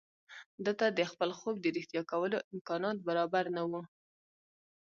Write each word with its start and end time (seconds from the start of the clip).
ده 0.65 0.71
ته 0.79 0.87
د 0.97 0.99
خپل 1.11 1.29
خوب 1.39 1.55
د 1.61 1.65
رښتيا 1.75 2.03
کولو 2.11 2.37
امکانات 2.53 2.97
برابر 3.07 3.45
نه 3.55 3.63
وو. 3.69 3.81